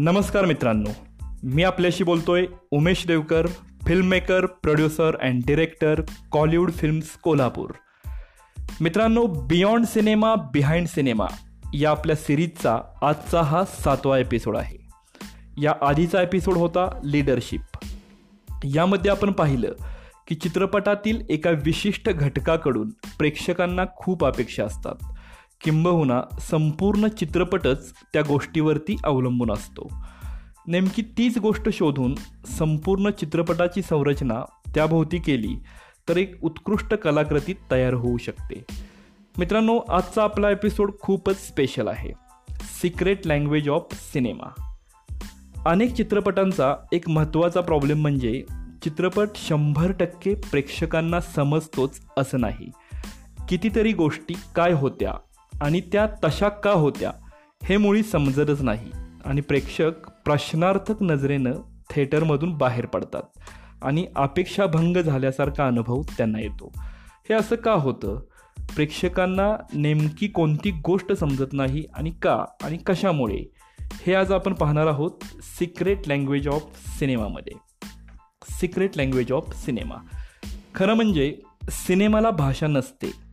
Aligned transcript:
नमस्कार 0.00 0.44
मित्रांनो. 0.44 0.90
मी 1.42 1.62
आपल्याशी 1.62 2.04
बोलतोय 2.04 2.46
Umesh 2.70 3.06
Devkar 3.06 3.46
filmmaker 3.86 4.46
producer 4.46 5.16
and 5.20 5.42
director 5.46 6.02
Kollywood 6.30 6.72
films 6.72 7.06
Kolhapur. 7.06 7.70
मित्रांनो 8.80 9.26
बियॉन्ड 9.26 9.86
सिनेमा 9.86 10.34
बिहाइंड 10.34 10.86
सिनेमा 10.86 11.26
या 11.74 11.90
आपल्या 11.90 12.16
सिरीजचा 12.16 12.78
आजचा 13.02 13.42
हा 13.42 13.64
सातवा 13.64 14.18
एपिसोड 14.18 14.56
आहे. 14.56 14.76
या 15.62 15.74
आधीचा 15.82 16.22
एपिसोड 16.22 16.56
होता 16.56 17.00
लिडरशिप 17.04 17.78
यामध्ये 18.64 19.10
आपण 19.10 19.32
पाहिलं 19.32 19.72
की 20.28 20.34
चित्रपटातील 20.34 21.22
एका 21.30 21.50
विशिष्ट 21.50 22.10
घटकाकडून 22.10 22.88
प्रेक्षकांना 23.18 23.84
खूप 23.96 24.24
अपेक्षा 24.24 24.64
असतात. 24.64 25.17
किंबहुना 25.64 26.22
संपूर्ण 26.40 27.08
चित्रपटच 27.08 27.92
त्या 28.12 28.22
गोष्टीवरती 28.22 28.96
अवलंबून 29.04 29.50
असतो. 29.50 29.92
नेमकी 30.66 31.02
तीच 31.02 31.38
गोष्ट 31.38 31.68
शोधून 31.72 32.14
संपूर्ण 32.46 33.10
चित्रपटाची 33.10 33.82
संरचना 33.82 34.42
त्याभोवती 34.74 35.18
केली 35.18 35.56
तर 36.08 36.16
एक 36.16 36.44
उत्कृष्ट 36.44 36.94
कलाकृती 36.94 37.54
तयार 37.70 37.94
होऊ 37.94 38.16
शकते. 38.16 38.64
मित्रांनो 39.38 39.78
आजचा 39.78 40.22
आपला 40.22 40.50
एपिसोड 40.50 40.90
खूपच 41.00 41.48
स्पेशल 41.48 41.88
आहे. 41.88 42.12
सिक्रेट 42.80 43.26
लँग्वेज 43.26 43.68
ऑफ 43.68 43.82
सिनेमा 43.92 44.64
अनेक 45.66 45.94
चित्रपटांचा 45.94 46.76
एक 46.92 47.08
महत्त्वाचा 47.08 47.60
प्रॉब्लेम 47.60 48.00
म्हणजे 48.00 48.44
चित्रपट 48.82 49.28
शंभर 49.34 49.92
टक्के 49.92 50.34
प्रेक्षकांना 50.34 51.20
समजतोच 51.20 52.00
असं 52.16 52.40
नाही. 52.40 52.70
कितीतरी 53.48 53.92
गोष्टी 53.92 54.34
काय 54.54 54.72
होत्या 54.72 55.12
आणि 55.60 55.80
त्या 55.80 56.06
तशा 56.24 56.48
का 56.48 56.70
होत्या 56.70 57.12
हे 57.64 57.76
मुळी 57.76 58.02
समजतच 58.02 58.62
नाही. 58.62 58.90
आणि 59.24 59.40
प्रेक्षक 59.40 59.90
प्रश्नार्थक 60.24 61.02
नजरेनं 61.02 61.52
थिएटरमधून 61.90 62.52
बाहेर 62.52 62.86
पडतात 62.86 63.22
आणि 63.82 64.06
अपेक्षाभंग 64.16 64.96
झाल्यासारखा 64.96 65.66
अनुभव 65.66 66.02
त्यांना 66.02 66.40
येतो. 66.40 66.72
हे 67.28 67.34
असं 67.34 67.56
का 67.56 67.72
होतं? 67.72 68.20
प्रेक्षकांना 68.58 69.56
नेमकी 69.74 70.28
कोणती 70.28 70.70
गोष्ट 70.70 71.12
समजत 71.12 71.52
नाही 71.52 71.84
आणि 71.94 72.10
का 72.10 72.44
आणि 72.62 72.76
कशामुळे? 72.76 73.44
हे 73.80 74.14
आज 74.14 74.32
आपण 74.32 74.54
पाहणार 74.54 74.86
आहोत 74.86 75.10
सिक्रेट 75.42 76.08
लँग्वेज 76.08 76.48
ऑफ 76.48 76.64
सिनेमामध्ये. 76.98 77.52
Secret 78.50 78.96
language 78.96 79.32
of 79.32 79.64
cinema. 79.64 79.94
खरं 80.74 80.94
म्हणजे 80.94 81.38
सिनेमाला 81.70 82.30
भाषा 82.30 82.66
नसते. 82.66 83.27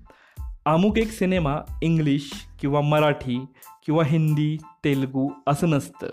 अमुक 0.65 0.97
एक 0.97 1.11
सिनेमा 1.11 1.57
इंग्लिश 1.81 2.31
किंवा 2.59 2.81
मराठी 2.81 3.45
किंवा 3.85 4.03
हिंदी 4.03 4.57
तेलगू 4.83 5.29
असं 5.47 5.69
नसतं. 5.69 6.07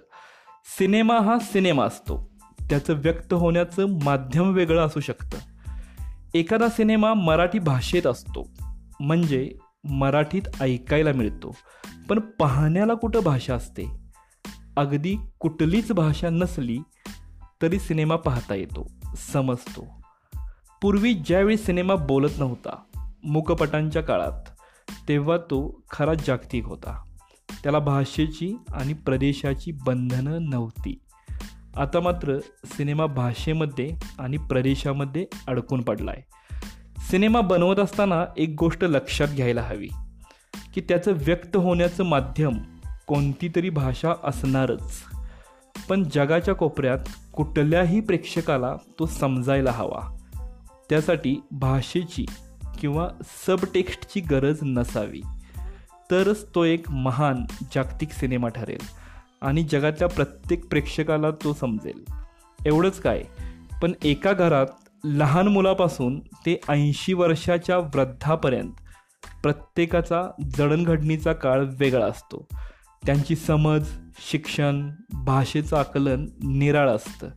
सिनेमा 0.79 1.19
हा 1.19 1.39
सिनेमा 1.39 1.85
असतो. 1.85 2.31
त्याचं 2.71 2.95
व्यक्त 2.95 3.33
होण्याचं 3.33 3.87
माध्यम 4.05 4.53
वेगळं 4.53 4.87
असू 4.87 5.01
शकतं. 5.01 5.39
एखादा 6.35 6.69
सिनेमा 6.69 7.15
मराठी 7.15 7.59
भाषेत 7.59 8.07
असतो. 8.07 8.51
म्हणजे 9.01 9.55
मराठीत 9.85 10.43
ऐकायला 10.61 11.13
मिळतो. 11.13 11.57
पण 12.09 12.19
पाहण्याला 12.19 12.95
कुठं 12.95 13.21
भाषा 13.21 13.55
असते? 13.55 13.85
अगदी 14.77 15.17
कुठलीच 15.39 15.93
भाषा 15.93 16.31
नसली 16.31 16.79
तरी 17.63 17.79
सिनेमा 17.79 18.17
पाहता 18.17 18.55
येतो 18.55 18.91
समजतो. 19.17 19.87
पूर्वी 20.83 21.15
ज्यावेळी 21.15 21.57
सिनेमा 21.57 21.95
बोलत 21.95 22.31
नव्हता 22.39 22.83
मुकपटांच्या 23.25 24.03
काळात 24.03 24.43
तेव्हा 25.09 25.37
तो 25.37 25.83
खरा 25.91 26.15
जागतिक 26.15 26.67
होता. 26.67 27.03
त्याला 27.63 27.79
भाषेची 27.79 28.57
आणि 28.69 28.93
प्रदेशाची 28.93 29.73
बंधनं 29.73 30.39
नव्हती. 30.51 30.99
आता 31.77 32.01
मात्र 32.01 32.39
सिनेमा 32.65 33.07
भाषेमध्ये 33.07 33.91
आणि 34.19 34.37
प्रदेशामध्ये 34.37 35.27
अडकून 35.49 35.83
पडला 35.83 36.11
आहे 36.11 36.23
सिनेमा 37.11 37.41
बनवत 37.41 37.77
असताना 37.77 38.25
एक 38.37 38.55
गोष्ट 38.59 38.85
लक्षात 38.85 39.29
घ्यायला 39.29 39.63
हवी 39.63 39.89
की 40.75 40.81
त्याचं 40.81 41.13
व्यक्त 41.17 41.57
होण्याचं 41.57 42.05
माध्यम 42.05 42.59
कोणती 43.07 43.49
तरी 43.57 43.71
भाषा 43.71 44.13
असणारच. 44.25 45.03
पण 45.89 46.03
जगाच्या 46.13 46.55
कोपऱ्यात 46.55 46.99
कुठल्याही 47.33 48.01
प्रेक्षकाला 48.01 48.77
तो 48.99 49.07
समजायला 49.07 49.71
हवा. 49.71 50.19
त्यासाठी 50.91 51.43
भाषेची 51.51 52.27
किंवा 52.83 53.09
सबटेक्स्टची 53.47 54.21
गरज 54.21 54.59
नसावी. 54.63 55.23
तरच 56.11 56.55
तो 56.55 56.65
एक 56.65 56.91
महान 56.91 57.45
जागतिक 57.75 58.13
सिनेमा 58.13 58.49
ठरेल 58.49 58.81
आणि 59.43 59.63
जगातल्या 59.63 60.09
प्रत्येक 60.09 60.69
प्रेक्षकाला 60.69 61.31
तो 61.31 61.55
समजेल. 61.55 62.05
एवढंच 62.67 63.01
काय 63.01 63.23
पण 63.83 63.93
एका 64.05 64.33
घरात 64.33 64.67
लहान 65.05 65.49
मुलापासून 65.49 66.21
ते 66.21 66.61
ऐंशी 66.69 67.13
वर्षाच्या 67.13 67.79
वृद्धापर्यंत 67.79 68.73
प्रत्येकाचा 69.43 70.31
जडणघडणीचा 70.59 71.33
काळ 71.33 71.65
वेगळा 71.79 72.07
असतो. 72.07 72.49
त्यांची 73.07 73.37
समज 73.37 73.89
शिक्षण 74.31 74.91
भाषेचं 75.13 75.77
आकलन 75.77 76.27
निराळ 76.45 76.89
असतं. 76.89 77.29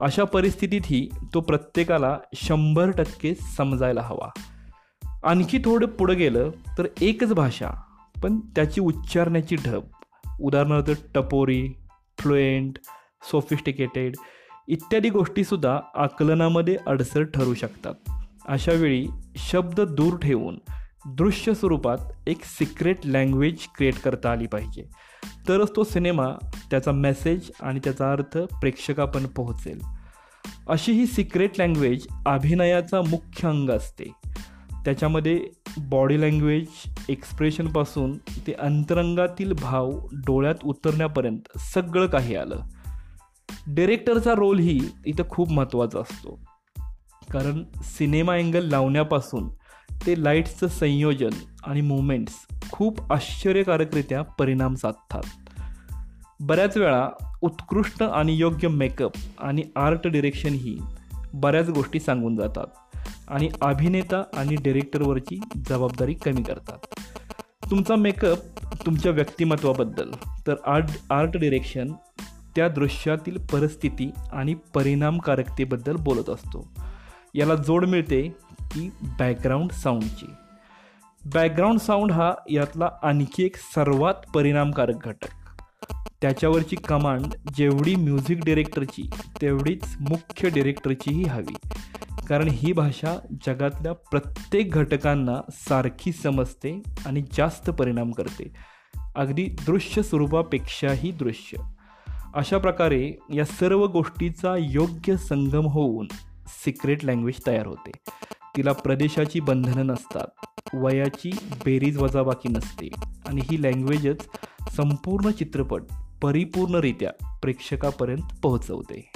अशा 0.00 0.24
परिस्थितीतही 0.24 1.08
तो 1.34 1.40
प्रत्येकाला 1.40 2.18
शंभर 2.34 2.90
टक्के 2.90 3.34
समजायला 3.34 4.00
हवा. 4.00 4.28
आणखी 5.24 5.58
थोडं 5.58 5.86
पुढं 5.86 6.16
गेलं 6.16 6.50
तर 6.78 6.86
एकच 7.00 7.32
भाषा 7.32 7.70
पण 8.22 8.40
त्याची 8.40 8.80
उच्चारण्याची 8.80 9.56
ढब. 9.56 9.82
उदाहरणार्थ 10.40 10.90
टपोरी 11.14 11.68
फ्लुएंट 12.18 12.78
सोफिस्टिकेटेड 13.30 14.16
इत्यादी 14.68 15.10
गोष्टीसुद्धा 15.10 15.80
आकलनामध्ये 15.94 16.76
अडसर 16.86 17.22
ठरू 17.22 17.54
शकतात. 17.54 17.94
अशावेळी 18.48 19.06
शब्द 19.36 19.80
दूर 19.80 20.18
ठेवून 20.18 20.58
दृश्य 21.06 21.54
स्वरूपात 21.54 21.98
एक 22.26 22.44
सिक्रेट 22.44 22.96
लँग्वेज 23.04 23.58
क्रिएट 23.76 23.94
करता 23.94 24.30
आली 24.30 24.46
पाहिजे. 24.46 24.82
तरच 25.48 25.76
तो 25.76 25.84
सिनेमा 25.84 26.26
त्याचा 26.70 26.92
मेसेज 26.92 27.50
आणि 27.60 27.80
त्याचा 27.84 28.12
अर्थ 28.12 28.38
प्रेक्षकापण 28.38 29.26
पोहोचेल. 29.26 29.80
अशी 30.68 30.92
ही 30.92 31.06
सिक्रेट 31.06 31.50
लँग्वेज 31.58 32.06
अभिनयाचा 32.26 33.02
मुख्य 33.02 33.48
अंग 33.48 33.70
असते. 33.70 34.04
त्याच्यामध्ये 34.84 35.46
बॉडी 35.78 36.20
लँग्वेज 36.20 36.66
एक्सप्रेशनपासून 37.08 38.18
ते 38.18 38.52
अंतरंगातील 38.52 39.52
भाव 39.52 39.90
डोळ्यात 40.12 40.54
उतरण्यापर्यंत 40.64 41.58
सगळं 41.58 42.06
काही 42.06 42.36
आलं. 42.36 42.56
डिरेक्टरचा 43.68 44.34
रोलही 44.34 44.80
इथं 45.06 45.24
खूप 45.28 45.50
महत्त्वाचा 45.50 46.00
असतो. 46.00 46.40
कारण 47.32 47.64
सिनेमा 47.82 48.34
अँगल 48.34 48.68
लावण्यापासून 48.68 49.48
ते 50.06 50.24
लाईट्सचं 50.24 50.66
संयोजन 50.66 51.30
आणि 51.64 51.80
मुवमेंट्स 51.80 52.32
खूप 52.72 53.12
आश्चर्यकारकरित्या 53.12 54.22
परिणाम 54.22 54.74
साधतात. 54.74 55.22
बऱ्याच 56.40 56.76
वेळा 56.76 57.08
उत्कृष्ट 57.40 58.02
आणि 58.02 58.36
योग्य 58.36 58.68
मेकअप 58.68 59.10
आणि 59.38 59.62
आर्ट 59.76 60.06
डिरेक्शन 60.06 60.52
ही 60.52 60.78
बऱ्याच 61.34 61.68
गोष्टी 61.68 62.00
सांगून 62.00 62.36
जातात. 62.36 62.89
आणि 63.30 63.48
अभिनेता 63.60 64.22
आणि 64.36 64.56
डिरेक्टरवरची 64.56 65.40
जबाबदारी 65.68 66.14
कमी 66.14 66.42
करतात. 66.42 66.78
तुमचा 67.70 67.96
मेकअप 67.96 68.38
तुमच्या 68.86 69.12
व्यक्तिमत्वाबद्दल 69.12 70.10
तर 70.46 70.54
आर्ट 70.66 70.98
आर्ट 71.10 71.36
डिरेक्शन 71.36 71.92
त्या 72.56 72.68
दृश्यातील 72.68 73.38
परिस्थिती 73.52 74.10
आणि 74.32 74.54
परिणामकारकतेबद्दल 74.54 75.96
बोलत 75.96 76.30
असतो. 76.30 76.68
याला 77.34 77.54
जोड 77.54 77.84
मिळते 77.84 78.22
की 78.60 78.90
बॅकग्राऊंड 79.18 79.70
साऊंडची 79.70 80.26
बॅकग्राऊंड 81.34 81.78
साऊंड 81.78 82.12
हा 82.12 82.32
यातला 82.50 82.90
आणखी 83.02 83.44
एक 83.44 83.56
सर्वात 83.56 84.14
परिणामकारक 84.34 85.08
घटक. 85.08 85.28
त्याच्यावरची 86.22 86.76
कमांड 86.76 87.26
जेवढी 87.54 87.96
म्युझिक 87.96 88.44
डिरेक्टरची 88.44 89.10
तेवढीच 89.42 89.96
मुख्य 90.00 90.48
डिरेक्टरचीही 90.48 91.22
हवी. 91.22 91.54
कारण 92.30 92.48
ही 92.48 92.72
भाषा 92.72 93.18
जगातल्या 93.46 93.92
प्रत्येक 93.92 94.70
घटकांना 94.70 95.36
सारखी 95.50 96.12
समजते 96.12 96.82
आणि 97.06 97.22
जास्त 97.36 97.70
परिणाम 97.70 98.12
करते. 98.12 98.52
अगदी 99.16 99.44
दृश्य 99.66 100.02
स्वरूपापेक्षाही 100.02 101.10
दृश्य. 101.10 101.62
अशा 102.34 102.58
प्रकारे 102.58 103.12
या 103.34 103.44
सर्व 103.44 103.86
गोष्टीचा 103.86 104.56
योग्य 104.58 105.16
संगम 105.16 105.66
होऊन 105.66 106.06
सिक्रेट 106.46 107.04
लँग्वेज 107.04 107.40
तयार 107.46 107.66
होते. 107.66 107.90
तिला 108.56 108.72
प्रदेशाची 108.72 109.40
बंधनं 109.40 109.86
नसतात 109.86 110.26
वयाची 110.74 111.30
बेरीज 111.64 111.98
वजाबाकी 111.98 112.48
नसते 112.48 112.88
आणि 113.26 113.40
ही 113.50 113.62
लँग्वेजच 113.62 114.28
संपूर्ण 114.76 115.30
चित्रपट 115.30 115.82
परिपूर्णरित्या 116.22 117.38
प्रेक्षकापर्यंत 117.42 118.40
पोहोचवते. 118.42 119.12